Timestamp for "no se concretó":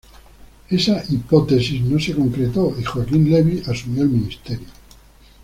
1.83-2.73